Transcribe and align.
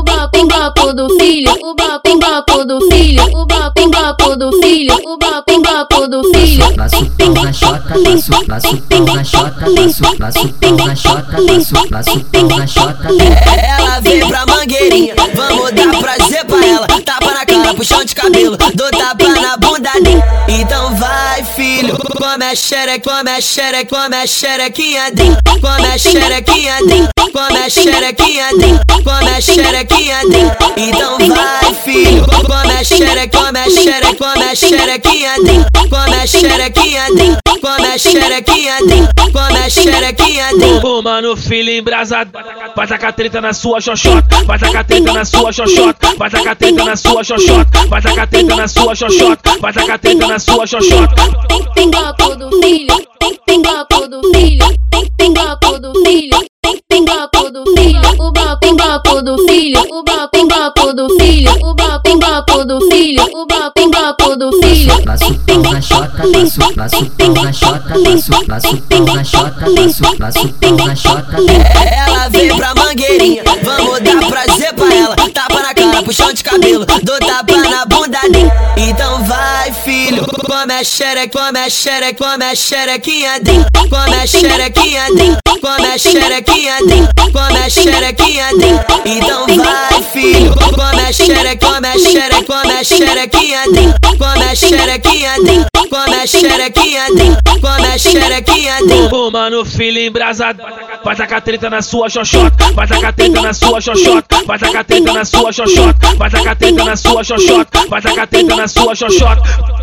o 0.00 0.04
papo, 0.04 0.38
o 0.40 0.48
papo 0.48 0.94
do 0.94 1.08
filho, 1.18 1.52
o 1.62 1.74
papo, 1.74 2.10
o 2.12 2.18
papo 2.18 2.64
do 2.64 2.80
filho, 2.90 3.22
o 3.24 3.46
papo, 3.46 3.82
o 3.82 3.90
papo 3.90 4.36
do 6.08 6.22
filho. 6.32 6.74
Passo 6.74 7.10
pão 7.10 7.34
na 7.34 7.52
chota, 7.52 7.94
passo, 8.02 8.46
passo 8.46 8.76
pão 8.78 9.04
na 9.04 9.24
chota, 9.24 9.66
passo, 9.76 10.16
passo 10.18 10.48
pão 10.48 10.76
na 10.76 10.96
chota, 10.96 11.36
passo, 11.46 11.88
passo 11.90 12.20
pão 12.20 12.48
na 12.48 12.66
chota. 12.66 13.08
Ela 13.78 14.00
veio 14.00 14.28
pra 14.28 14.46
mangueirinha, 14.46 15.14
vamos 15.34 15.70
dar 15.72 15.98
prazer 15.98 16.44
pra 16.46 16.66
ela. 16.66 16.86
Tapa 16.86 17.32
na 17.32 17.44
cara, 17.44 17.74
puxão 17.74 18.02
de 18.02 18.14
dou 18.74 18.90
tapa 18.90 19.28
na 19.28 19.56
bunda 19.56 19.90
dele. 20.02 20.22
Então 20.48 20.94
vai, 20.96 21.44
filho, 21.44 21.96
come 22.16 22.44
a 22.44 22.54
xereca, 22.54 23.10
come 23.10 23.30
a 23.30 23.40
xereca, 23.40 23.96
come 23.96 24.16
a 24.16 24.26
xerequinha 24.26 25.10
dele. 25.12 25.36
Come 25.60 25.86
a 25.88 25.98
xerequinha 25.98 26.78
dele, 26.86 27.08
come 27.32 27.58
a 27.58 27.68
xerequinha 27.68 28.48
dele, 28.58 28.80
come 29.04 29.30
a 29.30 29.40
xerequinha 29.40 30.20
dele. 30.28 30.50
Então 30.76 31.18
vai, 31.18 31.74
filho, 31.84 32.26
come 32.46 32.78
a 32.78 32.82
xereca, 32.82 33.38
come 33.38 33.60
a 33.60 34.14
come 34.16 34.44
a 34.50 34.54
xerequinha 34.54 35.34
dele. 35.44 35.69
Come 35.90 36.16
a 36.22 36.24
xerequinha 36.24 37.06
dele, 37.16 37.38
come 37.60 37.88
a 37.88 37.98
xerequinha 37.98 38.78
dele, 38.86 39.08
come 39.32 39.58
a 39.58 39.68
xerequinha 39.68 40.50
dele. 40.56 40.80
Ô 40.84 41.02
mano, 41.02 41.36
filho 41.36 41.70
embrasado, 41.70 42.30
vai 42.76 42.86
tacar 42.86 43.12
treta 43.12 43.40
na 43.40 43.52
sua 43.52 43.80
xoxota, 43.80 44.44
vai 44.44 44.58
tacar 44.58 44.84
treta 44.84 45.12
na 45.12 45.24
sua 45.24 45.52
xoxota, 45.52 46.14
vai 46.16 46.30
tacar 46.30 46.56
treta 46.56 46.84
na 46.84 46.96
sua 46.96 47.24
xoxota, 47.24 47.86
vai 47.88 48.00
tacar 48.00 48.28
treta 48.28 48.56
na 48.56 48.68
sua 48.68 48.94
xoxota, 48.94 49.58
vai 49.60 49.72
tacar 49.72 49.98
treta 49.98 50.26
na 50.28 50.38
sua 50.38 50.66
xoxota. 50.66 51.22
Do 59.40 59.52
filho, 59.52 59.80
o 59.90 60.04
papo, 60.04 60.38
o 60.38 60.48
papo 60.48 60.92
do 60.92 61.08
filho, 61.18 61.52
o 61.62 61.74
papo, 61.74 62.10
o 62.10 62.18
papo 62.18 62.64
do 62.64 62.80
filho, 62.90 63.22
o 63.32 63.46
papo, 63.46 63.82
o 63.82 63.90
papo 63.90 64.36
do 64.36 64.50
filho. 64.62 65.02
Passo 65.04 65.34
pão 65.46 65.62
na 65.62 65.80
chota, 65.80 66.22
passo, 66.32 66.74
passo 66.74 67.06
pão 67.10 67.32
na 67.32 67.52
chota, 67.52 67.94
passo, 68.04 68.46
passo 68.46 68.76
pão 68.82 69.04
na 69.04 69.24
chota, 69.24 69.66
passo, 69.74 70.18
passo 70.18 70.48
pão 70.48 70.76
na 70.76 70.94
chota. 70.94 71.36
Ela 72.06 72.28
veio 72.28 72.56
pra 72.56 72.74
mangueirinha, 72.74 73.42
vamos 73.62 74.00
dar 74.00 74.28
prazer 74.28 74.74
pra 74.74 74.94
ela. 74.94 75.16
Tapa 75.16 75.62
na 75.62 75.74
cara, 75.74 76.02
puxão 76.02 76.32
de 76.32 76.44
cabelo, 76.44 76.84
dou 77.02 77.18
tapa 77.18 77.56
na 77.56 77.86
bunda 77.86 78.20
dele. 78.30 78.50
Então 78.76 79.24
vai, 79.24 79.72
filho, 79.72 80.26
come 80.46 80.74
a 80.74 80.84
xereca, 80.84 81.38
come 81.38 81.58
a 81.58 81.70
xereca, 81.70 82.24
come 82.24 82.44
a 82.44 82.54
xerequinha. 82.54 83.40
Come 83.90 84.16
a 84.16 84.26
xerequinha 84.26 85.06
come 85.60 85.79
a 85.90 85.98
xerequinha 85.98 86.78
dele, 86.86 87.08
come 87.32 87.58
a 87.58 87.68
xerequinha 87.68 88.50
dele. 88.56 88.80
Então 89.04 89.46
vai, 89.46 90.02
filho, 90.12 90.54
come 90.54 91.02
a 91.02 91.12
xereca, 91.12 91.66
come 91.66 91.88
a 91.88 91.98
xereca, 91.98 92.44
come 92.46 92.74
a 92.78 92.84
xerequinha 92.84 93.64
dele. 93.72 93.94
Come 94.20 94.44
a 94.44 94.54
xerequinha 94.54 95.34
dele, 95.42 95.66
come 95.88 96.16
a 96.16 96.26
xerequinha 96.26 97.06
dele, 97.16 97.36
come 97.60 97.88
a 97.88 97.98
xerequinha 97.98 98.78
dele. 98.86 99.08
Ô 99.10 99.30
mano, 99.30 99.64
filho 99.64 99.98
embrasado, 99.98 100.62
vai 101.02 101.16
tacar 101.16 101.40
treta 101.40 101.70
na 101.70 101.80
sua 101.80 102.08
xoxota, 102.08 102.72
vai 102.74 102.86
tacar 102.86 103.14
treta 103.14 103.40
na 103.40 103.52
sua 103.54 103.80
xoxota, 103.80 104.44
vai 104.46 104.58
tacar 104.58 104.84
treta 104.84 105.12
na 105.12 105.24
sua 105.24 105.52
xoxota, 105.52 106.14
vai 106.16 106.30
tacar 106.30 106.56
treta 106.56 106.84
na 106.84 106.96
sua 106.96 107.24
xoxota, 107.24 107.86
vai 107.88 108.02
tacar 108.02 108.26
treta 108.26 108.56
na 108.56 108.68
sua 108.68 108.94
xoxota. 108.94 109.79